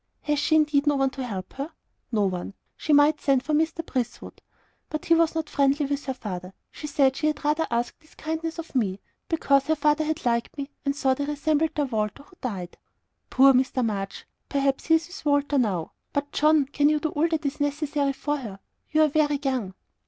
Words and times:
"Has 0.23 0.39
she 0.39 0.55
indeed 0.55 0.87
no 0.87 0.95
one 0.95 1.11
to 1.11 1.23
help 1.23 1.53
her?" 1.53 1.71
"No 2.11 2.23
one. 2.25 2.55
She 2.75 2.91
might 2.91 3.21
send 3.21 3.43
for 3.43 3.53
Mr. 3.53 3.85
Brithwood, 3.85 4.41
but 4.89 5.05
he 5.05 5.13
was 5.13 5.35
not 5.35 5.47
friendly 5.47 5.85
with 5.85 6.05
her 6.05 6.15
father; 6.15 6.55
she 6.71 6.87
said 6.87 7.15
she 7.15 7.27
had 7.27 7.45
rather 7.45 7.67
ask 7.69 7.99
this 7.99 8.15
'kindness' 8.15 8.57
of 8.57 8.73
me, 8.73 8.99
because 9.29 9.67
her 9.67 9.75
father 9.75 10.03
had 10.03 10.25
liked 10.25 10.57
me, 10.57 10.71
and 10.83 10.95
thought 10.95 11.21
I 11.21 11.25
resembled 11.25 11.75
their 11.75 11.85
Walter, 11.85 12.23
who 12.23 12.35
died." 12.41 12.79
"Poor 13.29 13.53
Mr. 13.53 13.85
March! 13.85 14.25
perhaps 14.49 14.87
he 14.87 14.95
is 14.95 15.05
with 15.07 15.23
Walter, 15.23 15.59
now. 15.59 15.91
But, 16.13 16.31
John, 16.31 16.65
can 16.65 16.89
you 16.89 16.99
do 16.99 17.09
all 17.09 17.27
that 17.27 17.45
is 17.45 17.59
necessary 17.59 18.13
for 18.13 18.37
her? 18.37 18.57
You 18.89 19.03
are 19.03 19.07
very 19.07 19.37
young." 19.43 19.75